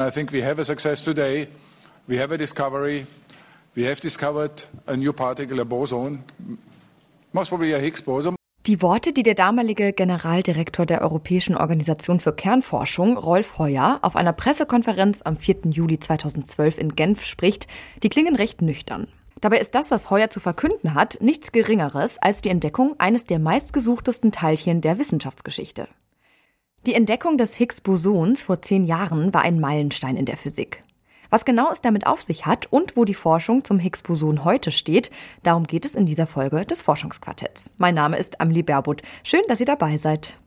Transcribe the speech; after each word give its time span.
I 0.00 0.12
think 0.12 0.32
we 0.32 0.44
have 0.44 0.60
a 0.60 0.64
success 0.64 1.02
today. 1.02 1.48
We 2.06 2.20
have 2.20 2.32
a 2.32 2.38
discovery. 2.38 3.04
We 3.74 3.84
have 3.88 4.00
discovered 4.00 4.68
a 4.86 4.96
new 4.96 5.12
particle, 5.12 5.58
a 5.58 5.64
boson, 5.64 6.22
most 7.32 7.48
probably 7.48 7.74
a 7.74 7.80
Higgs 7.80 8.02
boson. 8.02 8.36
Die 8.68 8.80
Worte, 8.80 9.12
die 9.12 9.24
der 9.24 9.34
damalige 9.34 9.92
Generaldirektor 9.92 10.86
der 10.86 11.02
Europäischen 11.02 11.56
Organisation 11.56 12.20
für 12.20 12.32
Kernforschung, 12.32 13.16
Rolf 13.16 13.58
Heuer, 13.58 13.98
auf 14.02 14.14
einer 14.14 14.32
Pressekonferenz 14.32 15.22
am 15.22 15.36
4. 15.36 15.70
Juli 15.70 15.98
2012 15.98 16.78
in 16.78 16.94
Genf 16.94 17.24
spricht, 17.24 17.66
die 18.04 18.08
klingen 18.08 18.36
recht 18.36 18.62
nüchtern. 18.62 19.08
Dabei 19.40 19.58
ist 19.58 19.74
das, 19.74 19.90
was 19.90 20.10
Heuer 20.10 20.30
zu 20.30 20.38
verkünden 20.38 20.94
hat, 20.94 21.18
nichts 21.20 21.50
Geringeres 21.50 22.18
als 22.18 22.40
die 22.40 22.50
Entdeckung 22.50 22.94
eines 22.98 23.24
der 23.24 23.40
meistgesuchtesten 23.40 24.30
Teilchen 24.30 24.80
der 24.80 25.00
Wissenschaftsgeschichte. 25.00 25.88
Die 26.88 26.94
Entdeckung 26.94 27.36
des 27.36 27.54
Higgs-Bosons 27.54 28.44
vor 28.44 28.62
zehn 28.62 28.86
Jahren 28.86 29.34
war 29.34 29.42
ein 29.42 29.60
Meilenstein 29.60 30.16
in 30.16 30.24
der 30.24 30.38
Physik. 30.38 30.82
Was 31.28 31.44
genau 31.44 31.70
es 31.70 31.82
damit 31.82 32.06
auf 32.06 32.22
sich 32.22 32.46
hat 32.46 32.64
und 32.72 32.96
wo 32.96 33.04
die 33.04 33.12
Forschung 33.12 33.62
zum 33.62 33.78
Higgs-Boson 33.78 34.42
heute 34.42 34.70
steht, 34.70 35.10
darum 35.42 35.64
geht 35.64 35.84
es 35.84 35.94
in 35.94 36.06
dieser 36.06 36.26
Folge 36.26 36.64
des 36.64 36.80
Forschungsquartetts. 36.80 37.72
Mein 37.76 37.94
Name 37.94 38.16
ist 38.16 38.40
Amelie 38.40 38.62
Berbot. 38.62 39.02
Schön, 39.22 39.42
dass 39.48 39.60
ihr 39.60 39.66
dabei 39.66 39.98
seid. 39.98 40.38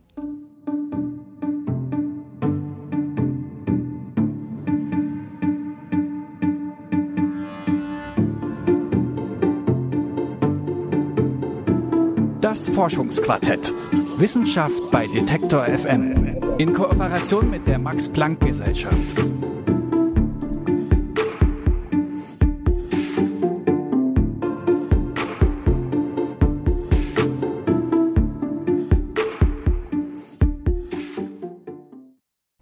Das 12.52 12.68
Forschungsquartett. 12.68 13.72
Wissenschaft 14.18 14.92
bei 14.92 15.08
Detektor 15.08 15.64
FM. 15.64 16.36
In 16.58 16.74
Kooperation 16.74 17.50
mit 17.50 17.66
der 17.66 17.80
Max 17.80 18.10
Planck 18.10 18.42
Gesellschaft. 18.42 19.16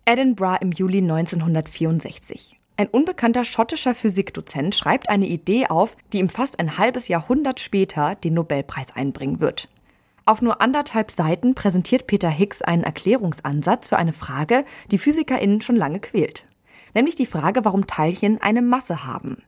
Edinburgh 0.06 0.60
im 0.62 0.72
Juli 0.72 1.00
1964. 1.00 2.60
Ein 2.78 2.88
unbekannter 2.90 3.44
schottischer 3.44 3.95
Physikdozent 3.95 4.76
schreibt 4.76 5.10
eine 5.10 5.26
Idee 5.26 5.66
auf, 5.66 5.98
die 6.14 6.20
ihm 6.20 6.30
fast 6.30 6.60
ein 6.60 6.78
halbes 6.78 7.08
Jahrhundert 7.08 7.60
später 7.60 8.14
den 8.14 8.36
Nobelpreis 8.36 8.95
einbringen 8.95 9.42
wird. 9.42 9.67
Auf 10.30 10.44
nur 10.44 10.62
anderthalb 10.62 11.10
Seiten 11.10 11.56
präsentiert 11.56 12.06
Peter 12.06 12.30
Higgs 12.30 12.62
einen 12.62 12.84
Erklärungsansatz 12.84 13.90
für 13.90 13.98
eine 13.98 14.14
Frage, 14.14 14.64
die 14.92 15.00
PhysikerInnen 15.00 15.62
schon 15.62 15.76
lange 15.76 16.00
quält. 16.00 16.46
Nämlich 16.94 17.16
die 17.16 17.26
Frage, 17.26 17.66
warum 17.66 17.88
Teilchen 17.88 18.40
eine 18.40 18.62
Masse 18.62 19.06
haben. 19.06 19.42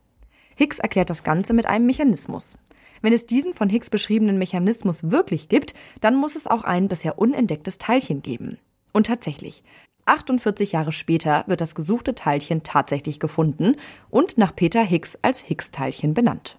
Higgs 0.55 0.79
erklärt 0.79 1.11
das 1.11 1.23
Ganze 1.23 1.53
mit 1.53 1.67
einem 1.67 1.85
Mechanismus. 1.85 2.55
Wenn 3.03 3.13
es 3.13 3.27
diesen 3.27 3.53
von 3.53 3.69
Higgs 3.69 3.91
beschriebenen 3.91 4.39
Mechanismus 4.39 5.11
wirklich 5.11 5.49
gibt, 5.49 5.75
dann 5.99 6.15
muss 6.15 6.35
es 6.35 6.47
auch 6.47 6.63
ein 6.63 6.87
bisher 6.87 7.19
unentdecktes 7.19 7.77
Teilchen 7.77 8.23
geben. 8.23 8.57
Und 8.91 9.05
tatsächlich, 9.05 9.63
48 10.05 10.71
Jahre 10.71 10.93
später 10.93 11.43
wird 11.45 11.61
das 11.61 11.75
gesuchte 11.75 12.15
Teilchen 12.15 12.63
tatsächlich 12.63 13.19
gefunden 13.19 13.75
und 14.09 14.39
nach 14.39 14.55
Peter 14.55 14.81
Higgs 14.81 15.15
als 15.21 15.41
Higgs-Teilchen 15.41 16.15
benannt. 16.15 16.57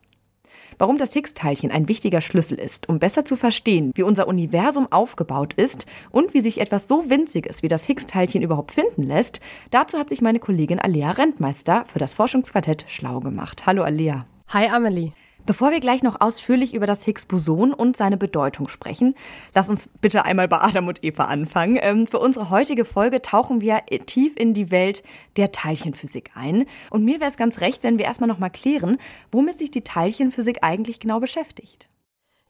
Warum 0.82 0.98
das 0.98 1.12
Higgs-Teilchen 1.12 1.70
ein 1.70 1.86
wichtiger 1.86 2.20
Schlüssel 2.20 2.58
ist, 2.58 2.88
um 2.88 2.98
besser 2.98 3.24
zu 3.24 3.36
verstehen, 3.36 3.92
wie 3.94 4.02
unser 4.02 4.26
Universum 4.26 4.90
aufgebaut 4.90 5.52
ist 5.54 5.86
und 6.10 6.34
wie 6.34 6.40
sich 6.40 6.60
etwas 6.60 6.88
so 6.88 7.08
Winziges 7.08 7.62
wie 7.62 7.68
das 7.68 7.84
Higgs-Teilchen 7.84 8.42
überhaupt 8.42 8.72
finden 8.72 9.04
lässt, 9.04 9.40
dazu 9.70 9.96
hat 9.96 10.08
sich 10.08 10.20
meine 10.22 10.40
Kollegin 10.40 10.80
Alea 10.80 11.12
Rentmeister 11.12 11.84
für 11.86 12.00
das 12.00 12.14
Forschungsquartett 12.14 12.84
schlau 12.88 13.20
gemacht. 13.20 13.64
Hallo 13.64 13.84
Alea. 13.84 14.26
Hi 14.48 14.66
Amelie. 14.66 15.12
Bevor 15.44 15.72
wir 15.72 15.80
gleich 15.80 16.04
noch 16.04 16.20
ausführlich 16.20 16.72
über 16.72 16.86
das 16.86 17.04
Higgs-Boson 17.04 17.74
und 17.74 17.96
seine 17.96 18.16
Bedeutung 18.16 18.68
sprechen, 18.68 19.16
lass 19.54 19.68
uns 19.68 19.88
bitte 20.00 20.24
einmal 20.24 20.46
bei 20.46 20.60
Adam 20.60 20.86
und 20.86 21.02
Eva 21.02 21.24
anfangen. 21.24 21.78
Ähm, 21.80 22.06
für 22.06 22.20
unsere 22.20 22.48
heutige 22.50 22.84
Folge 22.84 23.22
tauchen 23.22 23.60
wir 23.60 23.80
tief 24.06 24.36
in 24.36 24.54
die 24.54 24.70
Welt 24.70 25.02
der 25.36 25.50
Teilchenphysik 25.50 26.30
ein. 26.34 26.66
Und 26.90 27.04
mir 27.04 27.18
wäre 27.18 27.30
es 27.30 27.36
ganz 27.36 27.60
recht, 27.60 27.82
wenn 27.82 27.98
wir 27.98 28.04
erstmal 28.04 28.28
noch 28.28 28.38
mal 28.38 28.50
klären, 28.50 28.98
womit 29.32 29.58
sich 29.58 29.72
die 29.72 29.82
Teilchenphysik 29.82 30.58
eigentlich 30.62 31.00
genau 31.00 31.18
beschäftigt. 31.18 31.88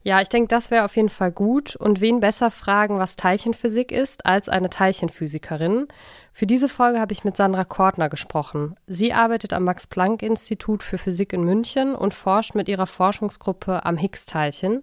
Ja, 0.04 0.20
ich 0.20 0.28
denke, 0.28 0.48
das 0.48 0.72
wäre 0.72 0.84
auf 0.84 0.96
jeden 0.96 1.10
Fall 1.10 1.30
gut. 1.30 1.76
Und 1.76 2.00
wen 2.00 2.18
besser 2.18 2.50
fragen, 2.50 2.98
was 2.98 3.14
Teilchenphysik 3.14 3.92
ist, 3.92 4.26
als 4.26 4.48
eine 4.48 4.68
Teilchenphysikerin. 4.68 5.86
Für 6.32 6.46
diese 6.46 6.68
Folge 6.68 6.98
habe 6.98 7.12
ich 7.12 7.24
mit 7.24 7.36
Sandra 7.36 7.64
Kortner 7.64 8.08
gesprochen. 8.08 8.74
Sie 8.86 9.12
arbeitet 9.12 9.52
am 9.52 9.64
Max-Planck-Institut 9.64 10.82
für 10.82 10.98
Physik 10.98 11.32
in 11.32 11.44
München 11.44 11.94
und 11.94 12.14
forscht 12.14 12.54
mit 12.56 12.68
ihrer 12.68 12.88
Forschungsgruppe 12.88 13.84
am 13.84 13.96
Higgs-Teilchen. 13.96 14.82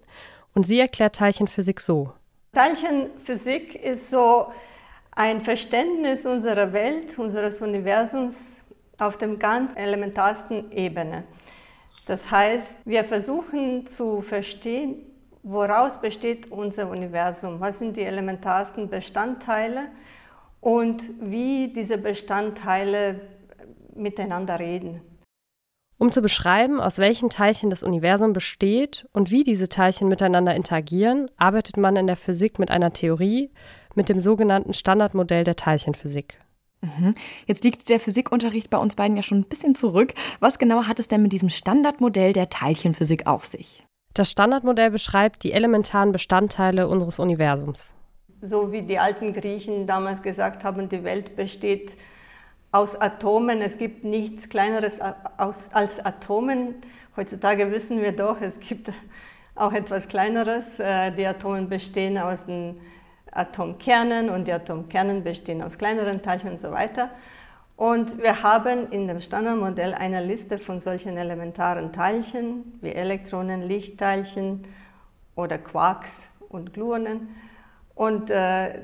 Und 0.54 0.64
sie 0.64 0.80
erklärt 0.80 1.16
Teilchenphysik 1.16 1.80
so. 1.80 2.12
Teilchenphysik 2.54 3.74
ist 3.74 4.10
so 4.10 4.46
ein 5.12 5.42
Verständnis 5.42 6.24
unserer 6.24 6.72
Welt, 6.72 7.18
unseres 7.18 7.60
Universums 7.60 8.60
auf 8.98 9.18
dem 9.18 9.38
ganz 9.38 9.76
elementarsten 9.76 10.72
Ebene. 10.72 11.24
Das 12.06 12.30
heißt, 12.30 12.78
wir 12.86 13.04
versuchen 13.04 13.86
zu 13.86 14.22
verstehen, 14.22 15.09
woraus 15.42 16.00
besteht 16.00 16.50
unser 16.50 16.90
Universum, 16.90 17.60
was 17.60 17.78
sind 17.78 17.96
die 17.96 18.02
elementarsten 18.02 18.88
Bestandteile 18.88 19.88
und 20.60 21.02
wie 21.20 21.72
diese 21.72 21.98
Bestandteile 21.98 23.20
miteinander 23.94 24.58
reden. 24.58 25.00
Um 25.98 26.12
zu 26.12 26.22
beschreiben, 26.22 26.80
aus 26.80 26.98
welchen 26.98 27.28
Teilchen 27.28 27.68
das 27.68 27.82
Universum 27.82 28.32
besteht 28.32 29.06
und 29.12 29.30
wie 29.30 29.42
diese 29.42 29.68
Teilchen 29.68 30.08
miteinander 30.08 30.54
interagieren, 30.54 31.30
arbeitet 31.36 31.76
man 31.76 31.96
in 31.96 32.06
der 32.06 32.16
Physik 32.16 32.58
mit 32.58 32.70
einer 32.70 32.94
Theorie, 32.94 33.50
mit 33.94 34.08
dem 34.08 34.18
sogenannten 34.18 34.72
Standardmodell 34.72 35.44
der 35.44 35.56
Teilchenphysik. 35.56 36.38
Mhm. 36.80 37.14
Jetzt 37.46 37.64
liegt 37.64 37.90
der 37.90 38.00
Physikunterricht 38.00 38.70
bei 38.70 38.78
uns 38.78 38.94
beiden 38.94 39.16
ja 39.16 39.22
schon 39.22 39.40
ein 39.40 39.48
bisschen 39.48 39.74
zurück. 39.74 40.14
Was 40.38 40.58
genau 40.58 40.86
hat 40.86 40.98
es 40.98 41.08
denn 41.08 41.20
mit 41.20 41.32
diesem 41.32 41.50
Standardmodell 41.50 42.32
der 42.32 42.48
Teilchenphysik 42.48 43.26
auf 43.26 43.44
sich? 43.44 43.84
Das 44.14 44.30
Standardmodell 44.30 44.90
beschreibt 44.90 45.44
die 45.44 45.52
elementaren 45.52 46.12
Bestandteile 46.12 46.88
unseres 46.88 47.18
Universums. 47.18 47.94
So 48.42 48.72
wie 48.72 48.82
die 48.82 48.98
alten 48.98 49.32
Griechen 49.32 49.86
damals 49.86 50.22
gesagt 50.22 50.64
haben, 50.64 50.88
die 50.88 51.04
Welt 51.04 51.36
besteht 51.36 51.96
aus 52.72 53.00
Atomen. 53.00 53.60
Es 53.60 53.78
gibt 53.78 54.04
nichts 54.04 54.48
Kleineres 54.48 54.98
als 55.00 56.04
Atomen. 56.04 56.76
Heutzutage 57.16 57.70
wissen 57.70 58.00
wir 58.00 58.12
doch, 58.12 58.40
es 58.40 58.58
gibt 58.60 58.90
auch 59.54 59.72
etwas 59.72 60.08
Kleineres. 60.08 60.80
Äh, 60.80 61.12
die 61.12 61.26
Atome 61.26 61.62
bestehen 61.62 62.18
aus 62.18 62.44
den 62.46 62.80
Atomkernen 63.30 64.30
und 64.30 64.46
die 64.46 64.52
Atomkernen 64.52 65.22
bestehen 65.22 65.62
aus 65.62 65.78
kleineren 65.78 66.22
Teilchen 66.22 66.52
und 66.52 66.60
so 66.60 66.70
weiter. 66.70 67.10
Und 67.80 68.22
wir 68.22 68.42
haben 68.42 68.92
in 68.92 69.08
dem 69.08 69.22
Standardmodell 69.22 69.94
eine 69.94 70.22
Liste 70.22 70.58
von 70.58 70.80
solchen 70.80 71.16
elementaren 71.16 71.94
Teilchen 71.94 72.78
wie 72.82 72.90
Elektronen, 72.90 73.62
Lichtteilchen 73.62 74.64
oder 75.34 75.56
Quarks 75.56 76.28
und 76.50 76.74
Gluonen. 76.74 77.34
Und 77.94 78.28
äh, 78.28 78.80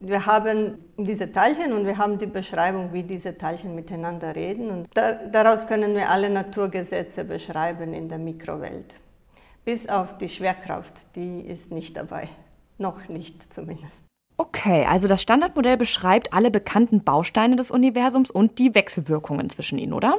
wir 0.00 0.26
haben 0.26 0.78
diese 0.96 1.30
Teilchen 1.30 1.72
und 1.72 1.86
wir 1.86 1.98
haben 1.98 2.18
die 2.18 2.26
Beschreibung, 2.26 2.92
wie 2.92 3.04
diese 3.04 3.38
Teilchen 3.38 3.76
miteinander 3.76 4.34
reden. 4.34 4.70
Und 4.70 4.88
da, 4.92 5.12
daraus 5.12 5.68
können 5.68 5.94
wir 5.94 6.10
alle 6.10 6.28
Naturgesetze 6.28 7.22
beschreiben 7.22 7.94
in 7.94 8.08
der 8.08 8.18
Mikrowelt. 8.18 8.98
Bis 9.64 9.88
auf 9.88 10.18
die 10.18 10.28
Schwerkraft, 10.28 10.94
die 11.14 11.42
ist 11.42 11.70
nicht 11.70 11.96
dabei. 11.96 12.28
Noch 12.76 13.08
nicht 13.08 13.54
zumindest. 13.54 14.01
Okay, 14.36 14.86
also 14.86 15.08
das 15.08 15.22
Standardmodell 15.22 15.76
beschreibt 15.76 16.32
alle 16.32 16.50
bekannten 16.50 17.04
Bausteine 17.04 17.56
des 17.56 17.70
Universums 17.70 18.30
und 18.30 18.58
die 18.58 18.74
Wechselwirkungen 18.74 19.48
zwischen 19.50 19.78
ihnen, 19.78 19.92
oder? 19.92 20.18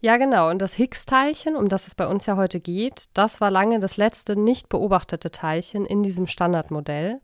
Ja, 0.00 0.18
genau. 0.18 0.50
Und 0.50 0.58
das 0.60 0.74
Higgs-Teilchen, 0.74 1.56
um 1.56 1.68
das 1.68 1.86
es 1.86 1.94
bei 1.94 2.06
uns 2.06 2.26
ja 2.26 2.36
heute 2.36 2.60
geht, 2.60 3.06
das 3.14 3.40
war 3.40 3.50
lange 3.50 3.80
das 3.80 3.96
letzte 3.96 4.36
nicht 4.36 4.68
beobachtete 4.68 5.30
Teilchen 5.30 5.86
in 5.86 6.02
diesem 6.02 6.26
Standardmodell. 6.26 7.20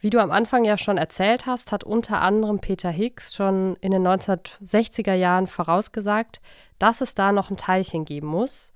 Wie 0.00 0.10
du 0.10 0.20
am 0.20 0.30
Anfang 0.30 0.64
ja 0.64 0.76
schon 0.76 0.98
erzählt 0.98 1.46
hast, 1.46 1.72
hat 1.72 1.84
unter 1.84 2.20
anderem 2.20 2.58
Peter 2.58 2.90
Higgs 2.90 3.34
schon 3.34 3.76
in 3.80 3.90
den 3.92 4.06
1960er 4.06 5.14
Jahren 5.14 5.46
vorausgesagt, 5.46 6.40
dass 6.78 7.00
es 7.00 7.14
da 7.14 7.32
noch 7.32 7.50
ein 7.50 7.56
Teilchen 7.56 8.04
geben 8.04 8.26
muss. 8.26 8.72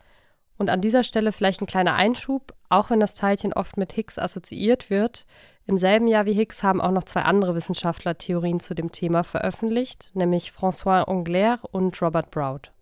Und 0.56 0.70
an 0.70 0.81
dieser 0.81 1.02
Stelle 1.02 1.32
vielleicht 1.32 1.61
ein 1.61 1.67
kleiner 1.67 1.94
Einschub, 1.94 2.55
auch 2.69 2.90
wenn 2.90 3.00
das 3.00 3.14
Teilchen 3.14 3.52
oft 3.52 3.76
mit 3.76 3.93
Higgs 3.93 4.19
assoziiert 4.19 4.88
wird. 4.88 5.26
Im 5.66 5.78
selben 5.78 6.06
Jahr 6.06 6.26
wie 6.26 6.34
Higgs 6.34 6.62
haben 6.62 6.81
auch 6.81 6.90
noch 6.90 7.05
zwei 7.05 7.22
andere 7.22 7.55
Wissenschaftler 7.55 8.19
Theorien 8.19 8.61
zu 8.61 8.75
dem 8.75 8.93
Thema 8.93 9.25
veröffentlicht, 9.25 10.11
nämlich 10.14 10.50
François 10.50 11.08
Englert 11.08 11.61
und 11.72 12.00
Robert 12.02 12.31
Broud. 12.31 12.72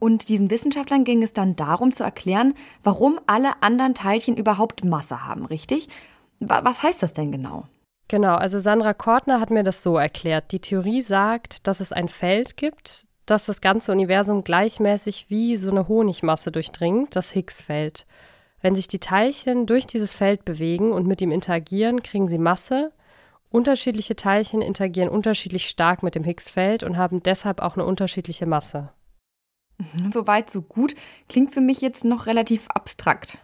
Und 0.00 0.28
diesen 0.28 0.50
Wissenschaftlern 0.50 1.04
ging 1.04 1.22
es 1.22 1.32
dann 1.32 1.54
darum 1.54 1.92
zu 1.92 2.02
erklären, 2.02 2.54
warum 2.82 3.20
alle 3.28 3.62
anderen 3.62 3.94
Teilchen 3.94 4.36
überhaupt 4.36 4.84
Masse 4.84 5.24
haben, 5.24 5.46
richtig? 5.46 5.86
Was 6.40 6.82
heißt 6.82 7.04
das 7.04 7.12
denn 7.12 7.30
genau? 7.30 7.68
Genau, 8.08 8.34
also 8.34 8.58
Sandra 8.58 8.94
Kortner 8.94 9.38
hat 9.38 9.50
mir 9.50 9.62
das 9.62 9.80
so 9.80 9.96
erklärt. 9.96 10.50
Die 10.50 10.58
Theorie 10.58 11.02
sagt, 11.02 11.68
dass 11.68 11.78
es 11.78 11.92
ein 11.92 12.08
Feld 12.08 12.56
gibt, 12.56 13.06
dass 13.26 13.46
das 13.46 13.60
ganze 13.60 13.92
Universum 13.92 14.42
gleichmäßig 14.42 15.26
wie 15.28 15.56
so 15.56 15.70
eine 15.70 15.86
Honigmasse 15.86 16.50
durchdringt, 16.50 17.14
das 17.14 17.30
Higgs-Feld. 17.30 18.04
Wenn 18.62 18.76
sich 18.76 18.88
die 18.88 19.00
Teilchen 19.00 19.66
durch 19.66 19.86
dieses 19.86 20.12
Feld 20.12 20.44
bewegen 20.44 20.92
und 20.92 21.06
mit 21.06 21.20
ihm 21.20 21.32
interagieren, 21.32 22.02
kriegen 22.02 22.28
sie 22.28 22.38
Masse. 22.38 22.92
Unterschiedliche 23.50 24.16
Teilchen 24.16 24.62
interagieren 24.62 25.10
unterschiedlich 25.10 25.68
stark 25.68 26.02
mit 26.02 26.14
dem 26.14 26.24
Higgs-Feld 26.24 26.84
und 26.84 26.96
haben 26.96 27.22
deshalb 27.22 27.60
auch 27.60 27.74
eine 27.74 27.84
unterschiedliche 27.84 28.46
Masse. 28.46 28.90
Mhm, 29.78 30.12
so 30.12 30.26
weit, 30.26 30.50
so 30.50 30.62
gut. 30.62 30.94
Klingt 31.28 31.52
für 31.52 31.60
mich 31.60 31.80
jetzt 31.80 32.04
noch 32.04 32.26
relativ 32.26 32.68
abstrakt. 32.68 33.38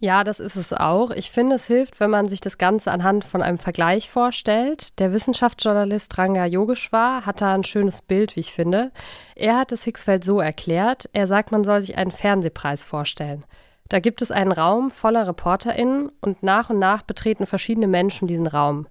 Ja, 0.00 0.24
das 0.24 0.40
ist 0.40 0.56
es 0.56 0.72
auch. 0.72 1.10
Ich 1.12 1.30
finde, 1.30 1.56
es 1.56 1.66
hilft, 1.66 2.00
wenn 2.00 2.10
man 2.10 2.28
sich 2.28 2.40
das 2.40 2.58
Ganze 2.58 2.90
anhand 2.90 3.24
von 3.24 3.42
einem 3.42 3.58
Vergleich 3.58 4.10
vorstellt. 4.10 4.98
Der 4.98 5.12
Wissenschaftsjournalist 5.12 6.18
Ranga 6.18 6.46
Yogeshwar 6.46 7.24
hat 7.24 7.40
da 7.40 7.54
ein 7.54 7.64
schönes 7.64 8.02
Bild, 8.02 8.36
wie 8.36 8.40
ich 8.40 8.52
finde. 8.52 8.92
Er 9.36 9.56
hat 9.56 9.72
das 9.72 9.84
Higgsfeld 9.84 10.24
so 10.24 10.40
erklärt. 10.40 11.08
Er 11.12 11.26
sagt, 11.26 11.52
man 11.52 11.64
soll 11.64 11.80
sich 11.80 11.96
einen 11.96 12.10
Fernsehpreis 12.10 12.82
vorstellen. 12.82 13.44
Da 13.88 14.00
gibt 14.00 14.22
es 14.22 14.30
einen 14.30 14.52
Raum 14.52 14.90
voller 14.90 15.26
ReporterInnen 15.26 16.10
und 16.20 16.42
nach 16.42 16.70
und 16.70 16.78
nach 16.78 17.02
betreten 17.02 17.46
verschiedene 17.46 17.86
Menschen 17.86 18.26
diesen 18.26 18.46
Raum. 18.46 18.86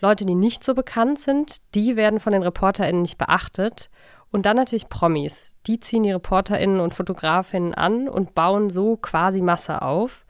Leute, 0.00 0.26
die 0.26 0.34
nicht 0.34 0.64
so 0.64 0.74
bekannt 0.74 1.20
sind, 1.20 1.58
die 1.76 1.94
werden 1.94 2.18
von 2.18 2.32
den 2.32 2.42
ReporterInnen 2.42 3.02
nicht 3.02 3.18
beachtet. 3.18 3.88
Und 4.32 4.46
dann 4.46 4.56
natürlich 4.56 4.88
Promis. 4.88 5.54
Die 5.66 5.78
ziehen 5.78 6.02
die 6.02 6.10
ReporterInnen 6.10 6.80
und 6.80 6.94
Fotografinnen 6.94 7.74
an 7.74 8.08
und 8.08 8.34
bauen 8.34 8.70
so 8.70 8.96
quasi 8.96 9.42
Masse 9.42 9.82
auf. 9.82 10.24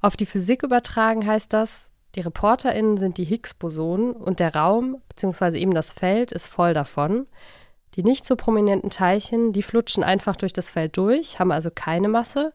Auf 0.00 0.16
die 0.16 0.24
Physik 0.24 0.62
übertragen 0.62 1.26
heißt 1.26 1.52
das, 1.52 1.90
die 2.14 2.20
ReporterInnen 2.20 2.96
sind 2.96 3.18
die 3.18 3.24
Higgs-Bosonen 3.24 4.12
und 4.12 4.40
der 4.40 4.54
Raum 4.54 5.02
bzw. 5.08 5.58
eben 5.58 5.74
das 5.74 5.92
Feld 5.92 6.32
ist 6.32 6.46
voll 6.46 6.74
davon. 6.74 7.26
Die 7.94 8.04
nicht 8.04 8.24
so 8.24 8.36
prominenten 8.36 8.90
Teilchen, 8.90 9.52
die 9.52 9.62
flutschen 9.62 10.04
einfach 10.04 10.36
durch 10.36 10.52
das 10.52 10.70
Feld 10.70 10.96
durch, 10.96 11.38
haben 11.38 11.52
also 11.52 11.70
keine 11.74 12.08
Masse. 12.08 12.52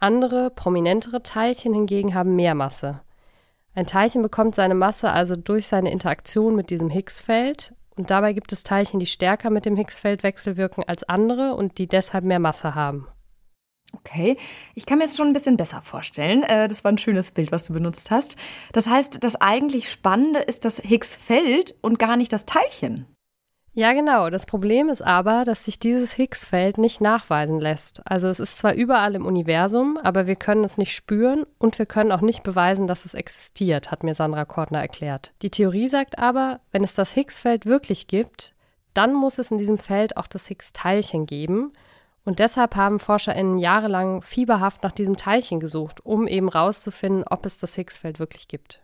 Andere, 0.00 0.50
prominentere 0.50 1.22
Teilchen 1.22 1.74
hingegen 1.74 2.14
haben 2.14 2.34
mehr 2.34 2.54
Masse. 2.54 3.02
Ein 3.74 3.86
Teilchen 3.86 4.22
bekommt 4.22 4.54
seine 4.54 4.74
Masse 4.74 5.12
also 5.12 5.36
durch 5.36 5.66
seine 5.66 5.92
Interaktion 5.92 6.56
mit 6.56 6.70
diesem 6.70 6.88
Higgs-Feld 6.88 7.74
und 7.96 8.10
dabei 8.10 8.32
gibt 8.32 8.50
es 8.50 8.62
Teilchen, 8.62 8.98
die 8.98 9.04
stärker 9.06 9.50
mit 9.50 9.66
dem 9.66 9.76
Higgs-Feld 9.76 10.22
wechselwirken 10.22 10.84
als 10.84 11.04
andere 11.04 11.54
und 11.54 11.76
die 11.76 11.86
deshalb 11.86 12.24
mehr 12.24 12.38
Masse 12.38 12.74
haben. 12.74 13.08
Okay, 13.92 14.38
ich 14.74 14.86
kann 14.86 14.98
mir 14.98 15.04
es 15.04 15.18
schon 15.18 15.26
ein 15.26 15.32
bisschen 15.34 15.58
besser 15.58 15.82
vorstellen. 15.82 16.44
Äh, 16.44 16.66
das 16.66 16.82
war 16.82 16.92
ein 16.92 16.98
schönes 16.98 17.32
Bild, 17.32 17.52
was 17.52 17.66
du 17.66 17.74
benutzt 17.74 18.10
hast. 18.10 18.36
Das 18.72 18.88
heißt, 18.88 19.22
das 19.22 19.36
eigentlich 19.36 19.90
Spannende 19.90 20.40
ist 20.40 20.64
das 20.64 20.78
Higgs-Feld 20.78 21.74
und 21.82 21.98
gar 21.98 22.16
nicht 22.16 22.32
das 22.32 22.46
Teilchen. 22.46 23.04
Ja, 23.80 23.94
genau. 23.94 24.28
Das 24.28 24.44
Problem 24.44 24.90
ist 24.90 25.00
aber, 25.00 25.44
dass 25.46 25.64
sich 25.64 25.78
dieses 25.78 26.12
Higgs-Feld 26.12 26.76
nicht 26.76 27.00
nachweisen 27.00 27.58
lässt. 27.58 28.02
Also 28.04 28.28
es 28.28 28.38
ist 28.38 28.58
zwar 28.58 28.74
überall 28.74 29.14
im 29.14 29.24
Universum, 29.24 29.98
aber 30.02 30.26
wir 30.26 30.36
können 30.36 30.64
es 30.64 30.76
nicht 30.76 30.94
spüren 30.94 31.46
und 31.56 31.78
wir 31.78 31.86
können 31.86 32.12
auch 32.12 32.20
nicht 32.20 32.42
beweisen, 32.42 32.86
dass 32.86 33.06
es 33.06 33.14
existiert, 33.14 33.90
hat 33.90 34.02
mir 34.02 34.14
Sandra 34.14 34.44
Kortner 34.44 34.80
erklärt. 34.82 35.32
Die 35.40 35.48
Theorie 35.48 35.88
sagt 35.88 36.18
aber, 36.18 36.60
wenn 36.72 36.84
es 36.84 36.92
das 36.92 37.14
Higgs-Feld 37.14 37.64
wirklich 37.64 38.06
gibt, 38.06 38.52
dann 38.92 39.14
muss 39.14 39.38
es 39.38 39.50
in 39.50 39.56
diesem 39.56 39.78
Feld 39.78 40.18
auch 40.18 40.26
das 40.26 40.48
Higgs-Teilchen 40.48 41.24
geben. 41.24 41.72
Und 42.26 42.38
deshalb 42.38 42.76
haben 42.76 43.00
ForscherInnen 43.00 43.56
jahrelang 43.56 44.20
fieberhaft 44.20 44.82
nach 44.82 44.92
diesem 44.92 45.16
Teilchen 45.16 45.58
gesucht, 45.58 46.04
um 46.04 46.28
eben 46.28 46.50
rauszufinden, 46.50 47.24
ob 47.26 47.46
es 47.46 47.56
das 47.56 47.76
Higgs-Feld 47.76 48.18
wirklich 48.18 48.46
gibt. 48.46 48.82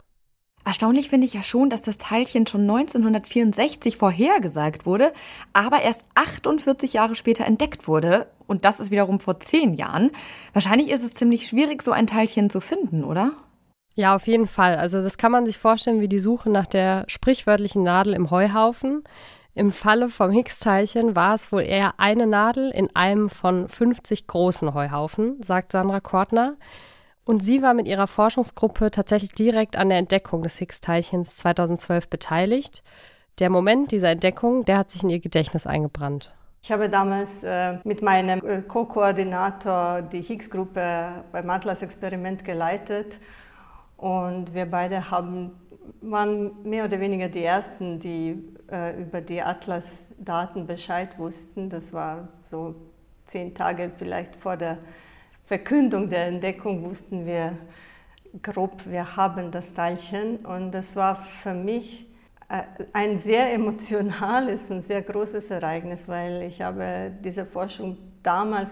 Erstaunlich 0.66 1.10
finde 1.10 1.28
ich 1.28 1.32
ja 1.32 1.44
schon, 1.44 1.70
dass 1.70 1.82
das 1.82 1.96
Teilchen 1.96 2.44
schon 2.48 2.62
1964 2.62 3.98
vorhergesagt 3.98 4.84
wurde, 4.84 5.12
aber 5.52 5.82
erst 5.82 6.04
48 6.16 6.92
Jahre 6.92 7.14
später 7.14 7.44
entdeckt 7.44 7.86
wurde. 7.86 8.26
Und 8.48 8.64
das 8.64 8.80
ist 8.80 8.90
wiederum 8.90 9.20
vor 9.20 9.38
zehn 9.38 9.74
Jahren. 9.74 10.10
Wahrscheinlich 10.54 10.90
ist 10.90 11.04
es 11.04 11.14
ziemlich 11.14 11.46
schwierig, 11.46 11.82
so 11.82 11.92
ein 11.92 12.08
Teilchen 12.08 12.50
zu 12.50 12.60
finden, 12.60 13.04
oder? 13.04 13.30
Ja, 13.94 14.16
auf 14.16 14.26
jeden 14.26 14.48
Fall. 14.48 14.74
Also 14.74 15.00
das 15.00 15.18
kann 15.18 15.30
man 15.30 15.46
sich 15.46 15.56
vorstellen 15.56 16.00
wie 16.00 16.08
die 16.08 16.18
Suche 16.18 16.50
nach 16.50 16.66
der 16.66 17.04
sprichwörtlichen 17.06 17.84
Nadel 17.84 18.12
im 18.12 18.32
Heuhaufen. 18.32 19.04
Im 19.54 19.70
Falle 19.70 20.08
vom 20.08 20.32
Higgs-Teilchen 20.32 21.14
war 21.14 21.36
es 21.36 21.52
wohl 21.52 21.62
eher 21.62 21.94
eine 22.00 22.26
Nadel 22.26 22.72
in 22.72 22.88
einem 22.96 23.30
von 23.30 23.68
50 23.68 24.26
großen 24.26 24.74
Heuhaufen, 24.74 25.40
sagt 25.44 25.70
Sandra 25.70 26.00
Kortner. 26.00 26.56
Und 27.26 27.40
sie 27.40 27.60
war 27.60 27.74
mit 27.74 27.88
ihrer 27.88 28.06
Forschungsgruppe 28.06 28.92
tatsächlich 28.92 29.32
direkt 29.32 29.76
an 29.76 29.88
der 29.88 29.98
Entdeckung 29.98 30.42
des 30.42 30.58
Higgs-Teilchens 30.58 31.36
2012 31.36 32.08
beteiligt. 32.08 32.84
Der 33.40 33.50
Moment 33.50 33.90
dieser 33.90 34.10
Entdeckung, 34.10 34.64
der 34.64 34.78
hat 34.78 34.90
sich 34.90 35.02
in 35.02 35.10
ihr 35.10 35.18
Gedächtnis 35.18 35.66
eingebrannt. 35.66 36.32
Ich 36.62 36.70
habe 36.70 36.88
damals 36.88 37.42
äh, 37.42 37.78
mit 37.82 38.00
meinem 38.00 38.46
äh, 38.46 38.62
Co-Koordinator 38.62 40.02
die 40.02 40.22
Higgs-Gruppe 40.22 41.24
beim 41.32 41.50
Atlas-Experiment 41.50 42.44
geleitet 42.44 43.18
und 43.96 44.54
wir 44.54 44.66
beide 44.66 45.10
haben, 45.10 45.50
waren 46.02 46.62
mehr 46.62 46.84
oder 46.84 47.00
weniger 47.00 47.28
die 47.28 47.42
Ersten, 47.42 47.98
die 47.98 48.40
äh, 48.70 49.00
über 49.02 49.20
die 49.20 49.42
Atlas-Daten 49.42 50.68
Bescheid 50.68 51.18
wussten. 51.18 51.70
Das 51.70 51.92
war 51.92 52.28
so 52.50 52.76
zehn 53.26 53.52
Tage 53.52 53.90
vielleicht 53.98 54.36
vor 54.36 54.56
der 54.56 54.78
Verkündung 55.46 56.10
der 56.10 56.26
Entdeckung 56.26 56.82
wussten 56.82 57.24
wir 57.24 57.56
grob, 58.42 58.82
wir 58.86 59.16
haben 59.16 59.52
das 59.52 59.72
Teilchen. 59.72 60.38
Und 60.38 60.72
das 60.72 60.96
war 60.96 61.24
für 61.42 61.54
mich 61.54 62.08
äh, 62.48 62.62
ein 62.92 63.20
sehr 63.20 63.52
emotionales 63.52 64.68
und 64.70 64.82
sehr 64.82 65.02
großes 65.02 65.48
Ereignis, 65.52 66.08
weil 66.08 66.42
ich 66.42 66.60
habe 66.62 67.12
diese 67.22 67.46
Forschung 67.46 67.96
damals 68.24 68.70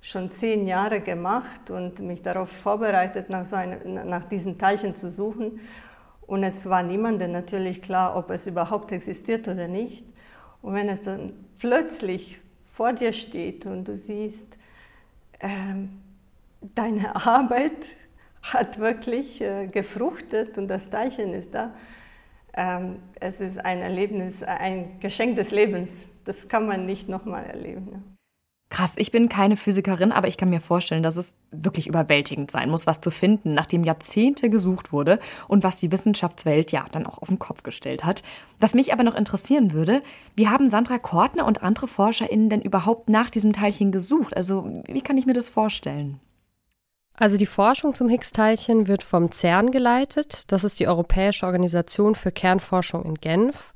schon 0.00 0.32
zehn 0.32 0.66
Jahre 0.66 1.00
gemacht 1.00 1.70
und 1.70 2.00
mich 2.00 2.22
darauf 2.22 2.50
vorbereitet, 2.50 3.30
nach, 3.30 3.46
so 3.46 3.54
einem, 3.54 4.08
nach 4.08 4.28
diesem 4.28 4.58
Teilchen 4.58 4.96
zu 4.96 5.12
suchen. 5.12 5.60
Und 6.26 6.42
es 6.42 6.68
war 6.68 6.82
niemandem 6.82 7.30
natürlich 7.30 7.82
klar, 7.82 8.16
ob 8.16 8.30
es 8.30 8.48
überhaupt 8.48 8.90
existiert 8.90 9.46
oder 9.46 9.68
nicht. 9.68 10.04
Und 10.60 10.74
wenn 10.74 10.88
es 10.88 11.02
dann 11.02 11.34
plötzlich 11.60 12.40
vor 12.72 12.92
dir 12.92 13.12
steht 13.12 13.64
und 13.64 13.84
du 13.86 13.96
siehst, 13.96 14.44
ähm, 15.38 16.00
deine 16.74 17.16
Arbeit 17.26 17.86
hat 18.42 18.78
wirklich 18.78 19.40
äh, 19.40 19.66
gefruchtet 19.66 20.58
und 20.58 20.68
das 20.68 20.90
Teilchen 20.90 21.34
ist 21.34 21.54
da. 21.54 21.74
Ähm, 22.54 22.96
es 23.20 23.40
ist 23.40 23.64
ein 23.64 23.80
Erlebnis, 23.80 24.42
ein 24.42 25.00
Geschenk 25.00 25.36
des 25.36 25.50
Lebens. 25.50 25.90
Das 26.24 26.48
kann 26.48 26.66
man 26.66 26.86
nicht 26.86 27.08
nochmal 27.08 27.44
erleben. 27.44 27.84
Ne? 27.86 28.02
Krass, 28.68 28.94
ich 28.96 29.12
bin 29.12 29.28
keine 29.28 29.56
Physikerin, 29.56 30.10
aber 30.10 30.26
ich 30.26 30.36
kann 30.36 30.50
mir 30.50 30.60
vorstellen, 30.60 31.04
dass 31.04 31.16
es 31.16 31.34
wirklich 31.52 31.86
überwältigend 31.86 32.50
sein 32.50 32.68
muss, 32.68 32.84
was 32.84 33.00
zu 33.00 33.12
finden, 33.12 33.54
nachdem 33.54 33.84
Jahrzehnte 33.84 34.50
gesucht 34.50 34.92
wurde 34.92 35.20
und 35.46 35.62
was 35.62 35.76
die 35.76 35.92
Wissenschaftswelt 35.92 36.72
ja 36.72 36.84
dann 36.90 37.06
auch 37.06 37.18
auf 37.18 37.28
den 37.28 37.38
Kopf 37.38 37.62
gestellt 37.62 38.04
hat. 38.04 38.24
Was 38.58 38.74
mich 38.74 38.92
aber 38.92 39.04
noch 39.04 39.14
interessieren 39.14 39.72
würde, 39.72 40.02
wie 40.34 40.48
haben 40.48 40.68
Sandra 40.68 40.98
Kortner 40.98 41.46
und 41.46 41.62
andere 41.62 41.86
ForscherInnen 41.86 42.50
denn 42.50 42.60
überhaupt 42.60 43.08
nach 43.08 43.30
diesem 43.30 43.52
Teilchen 43.52 43.92
gesucht? 43.92 44.36
Also, 44.36 44.68
wie 44.88 45.00
kann 45.00 45.16
ich 45.16 45.26
mir 45.26 45.32
das 45.32 45.48
vorstellen? 45.48 46.20
Also 47.18 47.38
die 47.38 47.46
Forschung 47.46 47.94
zum 47.94 48.10
Higgs-Teilchen 48.10 48.88
wird 48.88 49.02
vom 49.02 49.32
CERN 49.32 49.70
geleitet. 49.70 50.52
Das 50.52 50.64
ist 50.64 50.78
die 50.78 50.86
Europäische 50.86 51.46
Organisation 51.46 52.14
für 52.14 52.30
Kernforschung 52.30 53.04
in 53.04 53.14
Genf. 53.14 53.72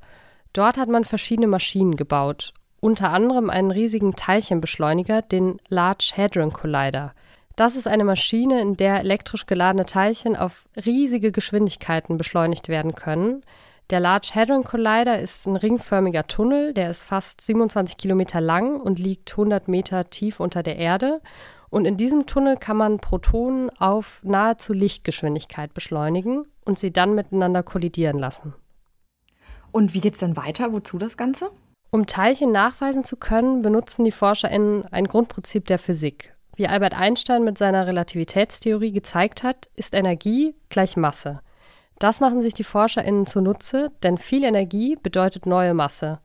Dort 0.52 0.76
hat 0.76 0.88
man 0.88 1.04
verschiedene 1.04 1.46
Maschinen 1.46 1.96
gebaut, 1.96 2.52
unter 2.80 3.10
anderem 3.10 3.48
einen 3.48 3.70
riesigen 3.70 4.14
Teilchenbeschleuniger, 4.14 5.22
den 5.22 5.58
Large 5.68 6.12
Hadron 6.16 6.52
Collider. 6.52 7.14
Das 7.56 7.76
ist 7.76 7.88
eine 7.88 8.04
Maschine, 8.04 8.60
in 8.60 8.76
der 8.76 9.00
elektrisch 9.00 9.46
geladene 9.46 9.86
Teilchen 9.86 10.36
auf 10.36 10.64
riesige 10.86 11.32
Geschwindigkeiten 11.32 12.18
beschleunigt 12.18 12.68
werden 12.68 12.94
können. 12.94 13.42
Der 13.90 14.00
Large 14.00 14.32
Hadron 14.34 14.64
Collider 14.64 15.18
ist 15.18 15.46
ein 15.46 15.56
ringförmiger 15.56 16.26
Tunnel, 16.26 16.74
der 16.74 16.90
ist 16.90 17.04
fast 17.04 17.40
27 17.40 17.96
Kilometer 17.96 18.40
lang 18.40 18.80
und 18.80 18.98
liegt 18.98 19.32
100 19.32 19.66
Meter 19.66 20.10
tief 20.10 20.40
unter 20.40 20.62
der 20.62 20.76
Erde 20.76 21.20
und 21.70 21.84
in 21.84 21.96
diesem 21.96 22.26
Tunnel 22.26 22.56
kann 22.56 22.76
man 22.76 22.98
Protonen 22.98 23.70
auf 23.78 24.20
nahezu 24.22 24.72
Lichtgeschwindigkeit 24.72 25.72
beschleunigen 25.72 26.44
und 26.64 26.78
sie 26.78 26.92
dann 26.92 27.14
miteinander 27.14 27.62
kollidieren 27.62 28.18
lassen. 28.18 28.54
Und 29.72 29.94
wie 29.94 30.00
geht 30.00 30.14
es 30.14 30.20
dann 30.20 30.36
weiter? 30.36 30.72
Wozu 30.72 30.98
das 30.98 31.16
Ganze? 31.16 31.50
Um 31.92 32.06
Teilchen 32.06 32.52
nachweisen 32.52 33.04
zu 33.04 33.16
können, 33.16 33.62
benutzen 33.62 34.04
die 34.04 34.12
ForscherInnen 34.12 34.84
ein 34.92 35.06
Grundprinzip 35.06 35.66
der 35.66 35.78
Physik. 35.78 36.34
Wie 36.56 36.68
Albert 36.68 36.94
Einstein 36.94 37.44
mit 37.44 37.56
seiner 37.56 37.86
Relativitätstheorie 37.86 38.92
gezeigt 38.92 39.42
hat, 39.42 39.68
ist 39.74 39.94
Energie 39.94 40.54
gleich 40.68 40.96
Masse. 40.96 41.40
Das 41.98 42.20
machen 42.20 42.42
sich 42.42 42.54
die 42.54 42.64
ForscherInnen 42.64 43.26
zunutze, 43.26 43.90
denn 44.02 44.18
viel 44.18 44.44
Energie 44.44 44.96
bedeutet 45.02 45.46
neue 45.46 45.74
Masse. 45.74 46.20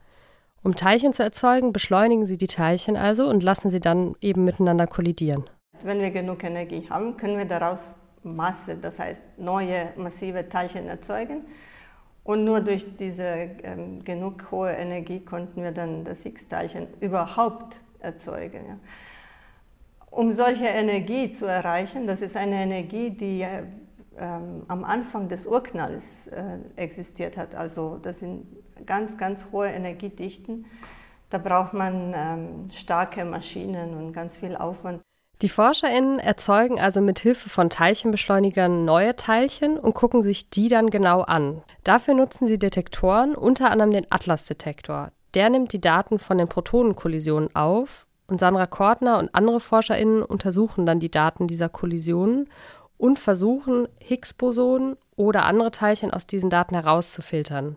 Um 0.66 0.76
Teilchen 0.76 1.14
zu 1.14 1.22
erzeugen, 1.22 1.74
beschleunigen 1.74 2.26
sie 2.26 2.38
die 2.38 2.48
Teilchen 2.48 2.98
also 2.98 3.30
und 3.30 3.44
lassen 3.44 3.70
sie 3.70 3.80
dann 3.80 4.16
eben 4.20 4.46
miteinander 4.46 4.88
kollidieren. 4.88 5.44
Wenn 5.84 6.00
wir 6.00 6.10
genug 6.10 6.44
Energie 6.44 6.90
haben, 6.90 7.18
können 7.18 7.38
wir 7.38 7.46
daraus 7.46 7.96
Masse, 8.24 8.76
das 8.76 8.98
heißt 8.98 9.22
neue 9.38 9.90
massive 9.96 10.50
Teilchen 10.50 10.88
erzeugen. 10.88 11.42
Und 12.24 12.46
nur 12.46 12.62
durch 12.62 12.98
diese 12.98 13.52
ähm, 13.62 14.04
genug 14.04 14.50
hohe 14.50 14.72
Energie 14.72 15.20
konnten 15.20 15.62
wir 15.62 15.72
dann 15.72 16.04
das 16.04 16.24
Higgs-Teilchen 16.24 16.88
überhaupt 17.00 17.82
erzeugen. 18.00 18.66
Ja. 18.68 18.78
Um 20.10 20.34
solche 20.34 20.66
Energie 20.66 21.32
zu 21.32 21.46
erreichen, 21.46 22.08
das 22.08 22.22
ist 22.22 22.36
eine 22.36 22.56
Energie, 22.56 23.12
die 23.12 23.42
äh, 23.42 23.62
am 24.18 24.84
Anfang 24.84 25.28
des 25.28 25.46
Urknalls 25.46 26.26
äh, 26.26 26.58
existiert 26.76 27.38
hat, 27.38 27.54
also 27.54 28.00
das 28.02 28.18
sind 28.18 28.48
ganz, 28.86 29.18
ganz 29.18 29.46
hohe 29.52 29.68
Energiedichten, 29.68 30.66
da 31.30 31.38
braucht 31.38 31.74
man 31.74 32.14
ähm, 32.16 32.70
starke 32.72 33.26
Maschinen 33.26 33.96
und 33.96 34.14
ganz 34.14 34.38
viel 34.38 34.56
Aufwand. 34.56 35.02
Die 35.42 35.50
ForscherInnen 35.50 36.20
erzeugen 36.20 36.80
also 36.80 37.02
mit 37.02 37.20
Hilfe 37.20 37.50
von 37.50 37.70
Teilchenbeschleunigern 37.70 38.86
neue 38.86 39.18
Teilchen 39.18 39.78
und 39.78 39.94
gucken 39.94 40.22
sich 40.22 40.50
die 40.50 40.70
dann 40.70 40.90
genau 40.90 41.22
an. 41.22 41.62
Dafür 41.84 42.14
nutzen 42.14 42.48
sie 42.48 42.58
Detektoren, 42.58 43.36
unter 43.36 43.70
anderem 43.70 43.92
den 43.92 44.10
Atlas-Detektor. 44.10 45.12
Der 45.34 45.50
nimmt 45.50 45.74
die 45.74 45.82
Daten 45.82 46.20
von 46.20 46.38
den 46.38 46.48
Protonenkollisionen 46.48 47.54
auf 47.54 48.06
und 48.28 48.40
Sandra 48.40 48.66
Kortner 48.66 49.20
und 49.20 49.36
andere 49.36 49.60
ForscherInnen 49.60 50.24
untersuchen 50.24 50.86
dann 50.86 51.02
die 51.02 51.12
Daten 51.12 51.48
dieser 51.48 51.68
Kollisionen 51.68 52.50
und 52.98 53.20
versuchen, 53.20 53.90
Higgs-Bosonen 54.00 54.96
oder 55.18 55.44
andere 55.44 55.72
Teilchen 55.72 56.12
aus 56.12 56.28
diesen 56.28 56.50
Daten 56.50 56.76
herauszufiltern. 56.76 57.76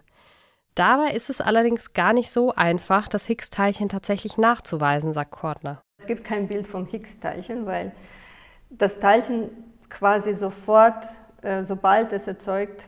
Dabei 0.78 1.08
ist 1.08 1.28
es 1.28 1.40
allerdings 1.40 1.92
gar 1.92 2.12
nicht 2.12 2.30
so 2.30 2.54
einfach, 2.54 3.08
das 3.08 3.26
Higgs-Teilchen 3.26 3.88
tatsächlich 3.88 4.38
nachzuweisen, 4.38 5.12
sagt 5.12 5.32
Kortner. 5.32 5.82
Es 5.98 6.06
gibt 6.06 6.22
kein 6.22 6.46
Bild 6.46 6.68
vom 6.68 6.86
Higgs-Teilchen, 6.86 7.66
weil 7.66 7.90
das 8.70 9.00
Teilchen 9.00 9.50
quasi 9.88 10.34
sofort, 10.34 11.04
äh, 11.42 11.64
sobald 11.64 12.12
es 12.12 12.28
erzeugt 12.28 12.86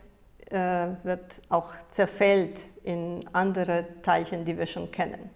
äh, 0.50 0.87
wird, 1.02 1.40
auch 1.49 1.73
zerfällt 1.90 2.61
in 2.85 3.28
andere 3.32 3.87
Teilchen, 4.04 4.44
die 4.44 4.56
wir 4.56 4.66
schon 4.66 4.92
kennen. 4.92 5.28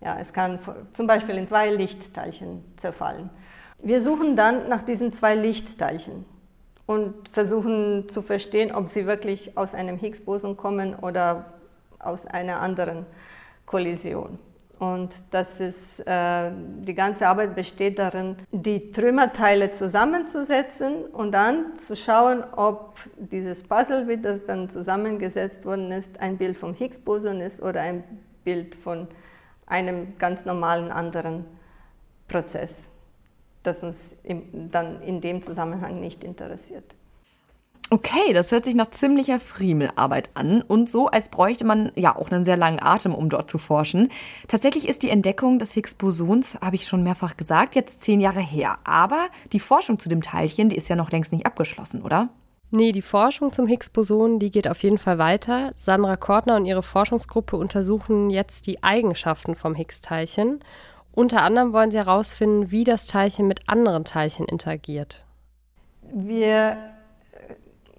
Ja, 0.00 0.18
es 0.18 0.32
kann 0.32 0.60
zum 0.94 1.06
Beispiel 1.06 1.36
in 1.36 1.46
zwei 1.46 1.68
Lichtteilchen 1.68 2.64
zerfallen. 2.78 3.28
Wir 3.82 4.00
suchen 4.00 4.34
dann 4.34 4.70
nach 4.70 4.80
diesen 4.80 5.12
zwei 5.12 5.34
Lichtteilchen 5.34 6.24
und 6.86 7.28
versuchen 7.32 8.08
zu 8.08 8.22
verstehen, 8.22 8.74
ob 8.74 8.88
sie 8.88 9.04
wirklich 9.04 9.58
aus 9.58 9.74
einem 9.74 9.98
Higgs-Boson 9.98 10.56
kommen 10.56 10.94
oder 10.94 11.57
aus 11.98 12.26
einer 12.26 12.60
anderen 12.60 13.06
Kollision. 13.66 14.38
Und 14.78 15.10
das 15.32 15.58
ist, 15.58 16.00
äh, 16.06 16.52
die 16.54 16.94
ganze 16.94 17.26
Arbeit 17.26 17.56
besteht 17.56 17.98
darin, 17.98 18.36
die 18.52 18.92
Trümmerteile 18.92 19.72
zusammenzusetzen 19.72 21.04
und 21.06 21.32
dann 21.32 21.76
zu 21.78 21.96
schauen, 21.96 22.44
ob 22.54 22.96
dieses 23.16 23.64
Puzzle, 23.64 24.06
wie 24.06 24.18
das 24.18 24.46
dann 24.46 24.68
zusammengesetzt 24.68 25.64
worden 25.64 25.90
ist, 25.90 26.20
ein 26.20 26.38
Bild 26.38 26.56
vom 26.56 26.74
Higgs-Boson 26.74 27.40
ist 27.40 27.60
oder 27.60 27.80
ein 27.80 28.04
Bild 28.44 28.76
von 28.76 29.08
einem 29.66 30.16
ganz 30.16 30.44
normalen 30.44 30.92
anderen 30.92 31.44
Prozess, 32.28 32.88
das 33.64 33.82
uns 33.82 34.16
im, 34.22 34.70
dann 34.70 35.02
in 35.02 35.20
dem 35.20 35.42
Zusammenhang 35.42 35.98
nicht 35.98 36.22
interessiert. 36.22 36.94
Okay, 37.90 38.34
das 38.34 38.52
hört 38.52 38.66
sich 38.66 38.74
nach 38.74 38.90
ziemlicher 38.90 39.40
Friemelarbeit 39.40 40.28
an 40.34 40.60
und 40.60 40.90
so, 40.90 41.08
als 41.08 41.30
bräuchte 41.30 41.64
man 41.64 41.90
ja 41.94 42.14
auch 42.16 42.30
einen 42.30 42.44
sehr 42.44 42.58
langen 42.58 42.82
Atem, 42.82 43.14
um 43.14 43.30
dort 43.30 43.48
zu 43.48 43.56
forschen. 43.56 44.10
Tatsächlich 44.46 44.86
ist 44.86 45.02
die 45.02 45.08
Entdeckung 45.08 45.58
des 45.58 45.72
Higgs-Bosons, 45.72 46.58
habe 46.60 46.76
ich 46.76 46.86
schon 46.86 47.02
mehrfach 47.02 47.38
gesagt, 47.38 47.74
jetzt 47.74 48.02
zehn 48.02 48.20
Jahre 48.20 48.40
her. 48.40 48.78
Aber 48.84 49.28
die 49.52 49.60
Forschung 49.60 49.98
zu 49.98 50.10
dem 50.10 50.20
Teilchen, 50.20 50.68
die 50.68 50.76
ist 50.76 50.88
ja 50.88 50.96
noch 50.96 51.10
längst 51.10 51.32
nicht 51.32 51.46
abgeschlossen, 51.46 52.02
oder? 52.02 52.28
Nee, 52.70 52.92
die 52.92 53.00
Forschung 53.00 53.52
zum 53.52 53.66
Higgs-Boson, 53.66 54.38
die 54.38 54.50
geht 54.50 54.68
auf 54.68 54.82
jeden 54.82 54.98
Fall 54.98 55.16
weiter. 55.16 55.72
Sandra 55.74 56.16
Kortner 56.16 56.56
und 56.56 56.66
ihre 56.66 56.82
Forschungsgruppe 56.82 57.56
untersuchen 57.56 58.28
jetzt 58.28 58.66
die 58.66 58.82
Eigenschaften 58.82 59.54
vom 59.54 59.74
Higgs-Teilchen. 59.74 60.60
Unter 61.12 61.40
anderem 61.40 61.72
wollen 61.72 61.90
sie 61.90 61.96
herausfinden, 61.96 62.70
wie 62.70 62.84
das 62.84 63.06
Teilchen 63.06 63.48
mit 63.48 63.66
anderen 63.66 64.04
Teilchen 64.04 64.44
interagiert. 64.44 65.24
Wir 66.12 66.76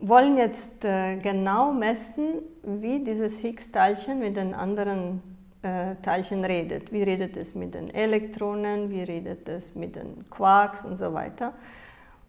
wollen 0.01 0.37
jetzt 0.37 0.85
äh, 0.85 1.17
genau 1.17 1.71
messen, 1.73 2.41
wie 2.63 3.03
dieses 3.03 3.39
Higgs-Teilchen 3.39 4.19
mit 4.19 4.37
den 4.37 4.53
anderen 4.53 5.21
äh, 5.61 5.95
Teilchen 6.03 6.45
redet. 6.45 6.91
Wie 6.91 7.03
redet 7.03 7.35
es 7.35 7.55
mit 7.55 7.73
den 7.73 7.93
Elektronen, 7.93 8.89
wie 8.89 9.03
redet 9.03 9.49
es 9.49 9.75
mit 9.75 9.95
den 9.95 10.29
Quarks 10.29 10.85
und 10.85 10.95
so 10.95 11.13
weiter. 11.13 11.53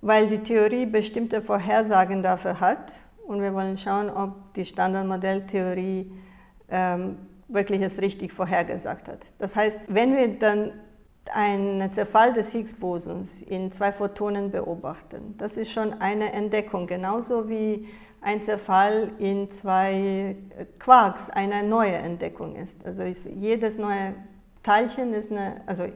Weil 0.00 0.28
die 0.28 0.38
Theorie 0.38 0.86
bestimmte 0.86 1.42
Vorhersagen 1.42 2.22
dafür 2.22 2.58
hat 2.58 2.92
und 3.26 3.42
wir 3.42 3.54
wollen 3.54 3.78
schauen, 3.78 4.10
ob 4.10 4.54
die 4.54 4.64
Standardmodelltheorie 4.64 6.10
ähm, 6.70 7.16
wirklich 7.48 7.82
es 7.82 8.00
richtig 8.00 8.32
vorhergesagt 8.32 9.08
hat. 9.08 9.20
Das 9.38 9.54
heißt, 9.54 9.78
wenn 9.88 10.16
wir 10.16 10.38
dann 10.38 10.72
einen 11.34 11.92
Zerfall 11.92 12.32
des 12.32 12.52
Higgs-Bosons 12.52 13.42
in 13.42 13.72
zwei 13.72 13.92
Photonen 13.92 14.50
beobachten. 14.50 15.34
Das 15.38 15.56
ist 15.56 15.72
schon 15.72 16.00
eine 16.00 16.32
Entdeckung, 16.32 16.86
genauso 16.86 17.48
wie 17.48 17.88
ein 18.20 18.42
Zerfall 18.42 19.12
in 19.18 19.50
zwei 19.50 20.36
Quarks 20.78 21.30
eine 21.30 21.62
neue 21.62 21.94
Entdeckung 21.94 22.56
ist. 22.56 22.84
Also 22.84 23.02
jedes 23.02 23.78
neue 23.78 24.14
Teilchen 24.62 25.14
ist 25.14 25.30
eine, 25.30 25.62
also 25.66 25.86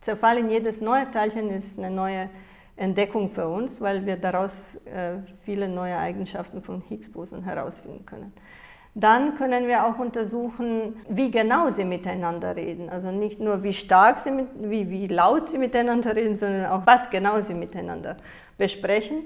Zerfall 0.00 0.38
in 0.38 0.50
jedes 0.50 0.80
neue 0.80 1.10
Teilchen 1.10 1.50
ist 1.50 1.78
eine 1.78 1.90
neue 1.90 2.30
Entdeckung 2.76 3.30
für 3.30 3.48
uns, 3.48 3.80
weil 3.80 4.06
wir 4.06 4.16
daraus 4.16 4.76
äh, 4.86 5.18
viele 5.42 5.68
neue 5.68 5.98
Eigenschaften 5.98 6.62
von 6.62 6.80
Higgs-Boson 6.88 7.42
herausfinden 7.42 8.06
können. 8.06 8.32
Dann 8.94 9.36
können 9.36 9.68
wir 9.68 9.86
auch 9.86 9.98
untersuchen, 9.98 10.96
wie 11.08 11.30
genau 11.30 11.68
sie 11.68 11.84
miteinander 11.84 12.56
reden. 12.56 12.88
Also 12.88 13.10
nicht 13.10 13.38
nur, 13.38 13.62
wie 13.62 13.72
stark 13.72 14.20
sie, 14.20 14.30
mit, 14.30 14.48
wie, 14.60 14.90
wie 14.90 15.06
laut 15.06 15.50
sie 15.50 15.58
miteinander 15.58 16.16
reden, 16.16 16.36
sondern 16.36 16.66
auch, 16.66 16.86
was 16.86 17.10
genau 17.10 17.40
sie 17.40 17.54
miteinander 17.54 18.16
besprechen. 18.56 19.22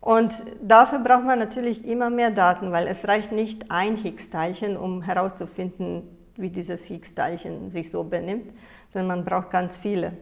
Und 0.00 0.34
dafür 0.60 0.98
braucht 0.98 1.24
man 1.24 1.38
natürlich 1.38 1.84
immer 1.86 2.10
mehr 2.10 2.30
Daten, 2.30 2.72
weil 2.72 2.86
es 2.86 3.08
reicht 3.08 3.32
nicht 3.32 3.70
ein 3.70 3.96
Higgs-Teilchen, 3.96 4.76
um 4.76 5.02
herauszufinden, 5.02 6.02
wie 6.36 6.50
dieses 6.50 6.84
Higgs-Teilchen 6.84 7.70
sich 7.70 7.90
so 7.90 8.04
benimmt, 8.04 8.52
sondern 8.88 9.18
man 9.18 9.24
braucht 9.24 9.50
ganz 9.50 9.76
viele. 9.76 10.12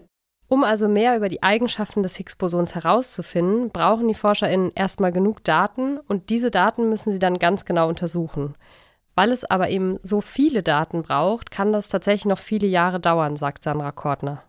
Um 0.52 0.64
also 0.64 0.87
mehr 0.87 1.16
über 1.16 1.30
die 1.30 1.42
Eigenschaften 1.42 2.02
des 2.02 2.16
Higgs-Bosons 2.16 2.75
herauszufinden, 2.75 3.71
brauchen 3.71 4.06
die 4.06 4.14
ForscherInnen 4.14 4.73
erstmal 4.75 5.11
genug 5.11 5.42
Daten 5.44 5.97
und 5.97 6.28
diese 6.28 6.50
Daten 6.50 6.90
müssen 6.90 7.11
sie 7.11 7.18
dann 7.18 7.38
ganz 7.38 7.64
genau 7.64 7.88
untersuchen. 7.88 8.54
Weil 9.14 9.32
es 9.32 9.47
aber 9.47 9.71
eben 9.71 9.99
so 10.02 10.21
viele 10.21 10.62
Daten 10.62 11.04
braucht, 11.04 11.50
kann 11.50 11.73
das 11.73 11.88
tatsächlich 11.88 12.26
noch 12.26 12.38
viele 12.38 12.66
Jahre 12.66 13.00
dauern, 13.00 13.37
sagt 13.37 13.64
Sandra 13.64 13.92
Kortner. 13.92 14.42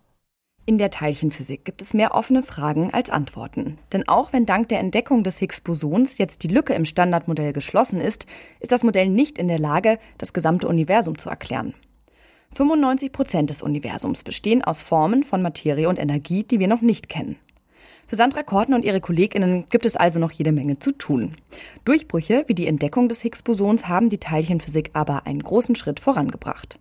In 0.66 0.76
der 0.76 0.90
Teilchenphysik 0.90 1.64
gibt 1.64 1.80
es 1.80 1.94
mehr 1.94 2.14
offene 2.14 2.42
Fragen 2.42 2.92
als 2.92 3.08
Antworten. 3.08 3.78
Denn 3.94 4.06
auch 4.06 4.34
wenn 4.34 4.44
dank 4.44 4.68
der 4.68 4.80
Entdeckung 4.80 5.24
des 5.24 5.38
Higgs-Bosons 5.38 6.18
jetzt 6.18 6.42
die 6.42 6.48
Lücke 6.48 6.74
im 6.74 6.84
Standardmodell 6.84 7.54
geschlossen 7.54 8.02
ist, 8.02 8.26
ist 8.60 8.72
das 8.72 8.84
Modell 8.84 9.08
nicht 9.08 9.38
in 9.38 9.48
der 9.48 9.58
Lage, 9.58 9.98
das 10.18 10.34
gesamte 10.34 10.68
Universum 10.68 11.16
zu 11.16 11.30
erklären. 11.30 11.72
95 12.54 13.10
Prozent 13.10 13.50
des 13.50 13.62
Universums 13.62 14.22
bestehen 14.22 14.62
aus 14.62 14.80
Formen 14.80 15.24
von 15.24 15.42
Materie 15.42 15.88
und 15.88 15.98
Energie, 15.98 16.44
die 16.44 16.60
wir 16.60 16.68
noch 16.68 16.82
nicht 16.82 17.08
kennen. 17.08 17.36
Für 18.06 18.16
Sandra 18.16 18.42
Korten 18.42 18.74
und 18.74 18.84
ihre 18.84 19.00
KollegInnen 19.00 19.66
gibt 19.70 19.86
es 19.86 19.96
also 19.96 20.20
noch 20.20 20.30
jede 20.30 20.52
Menge 20.52 20.78
zu 20.78 20.92
tun. 20.92 21.36
Durchbrüche 21.84 22.44
wie 22.46 22.54
die 22.54 22.66
Entdeckung 22.66 23.08
des 23.08 23.22
Higgs-Bosons 23.22 23.88
haben 23.88 24.08
die 24.08 24.18
Teilchenphysik 24.18 24.90
aber 24.92 25.26
einen 25.26 25.42
großen 25.42 25.74
Schritt 25.74 26.00
vorangebracht. 26.00 26.78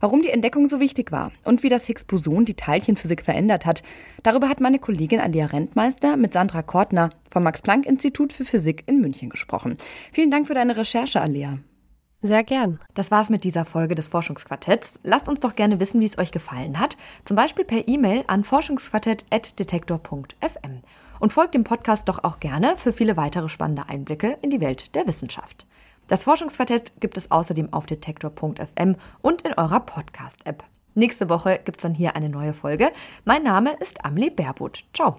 Warum 0.00 0.22
die 0.22 0.30
Entdeckung 0.30 0.66
so 0.66 0.80
wichtig 0.80 1.12
war 1.12 1.30
und 1.44 1.62
wie 1.62 1.68
das 1.68 1.86
Higgs-Boson 1.86 2.44
die 2.44 2.54
Teilchenphysik 2.54 3.22
verändert 3.22 3.66
hat, 3.66 3.82
darüber 4.22 4.48
hat 4.48 4.60
meine 4.60 4.78
Kollegin 4.78 5.20
Alia 5.20 5.46
Rentmeister 5.46 6.16
mit 6.16 6.32
Sandra 6.32 6.62
Kortner 6.62 7.10
vom 7.30 7.42
Max-Planck-Institut 7.42 8.32
für 8.32 8.44
Physik 8.44 8.84
in 8.86 9.00
München 9.00 9.28
gesprochen. 9.28 9.76
Vielen 10.12 10.30
Dank 10.30 10.46
für 10.46 10.54
deine 10.54 10.76
Recherche, 10.76 11.20
Alia. 11.20 11.58
Sehr 12.24 12.44
gern. 12.44 12.78
Das 12.94 13.10
war's 13.10 13.30
mit 13.30 13.42
dieser 13.42 13.64
Folge 13.64 13.96
des 13.96 14.06
Forschungsquartetts. 14.06 15.00
Lasst 15.02 15.28
uns 15.28 15.40
doch 15.40 15.56
gerne 15.56 15.80
wissen, 15.80 16.00
wie 16.00 16.06
es 16.06 16.18
euch 16.18 16.30
gefallen 16.30 16.78
hat. 16.78 16.96
Zum 17.24 17.36
Beispiel 17.36 17.64
per 17.64 17.88
E-Mail 17.88 18.22
an 18.28 18.44
forschungsquartett.detektor.fm. 18.44 20.82
Und 21.18 21.32
folgt 21.32 21.54
dem 21.54 21.64
Podcast 21.64 22.08
doch 22.08 22.22
auch 22.22 22.38
gerne 22.38 22.76
für 22.76 22.92
viele 22.92 23.16
weitere 23.16 23.48
spannende 23.48 23.88
Einblicke 23.88 24.38
in 24.40 24.50
die 24.50 24.60
Welt 24.60 24.94
der 24.94 25.08
Wissenschaft. 25.08 25.66
Das 26.06 26.22
Forschungsquartett 26.24 27.00
gibt 27.00 27.16
es 27.16 27.30
außerdem 27.30 27.72
auf 27.72 27.86
detektor.fm 27.86 28.96
und 29.20 29.42
in 29.42 29.54
eurer 29.54 29.80
Podcast-App. 29.80 30.62
Nächste 30.94 31.28
Woche 31.28 31.58
gibt's 31.64 31.82
dann 31.82 31.94
hier 31.94 32.14
eine 32.14 32.28
neue 32.28 32.52
Folge. 32.52 32.90
Mein 33.24 33.42
Name 33.42 33.72
ist 33.80 34.04
Amelie 34.04 34.30
Baerbuth. 34.30 34.84
Ciao. 34.92 35.18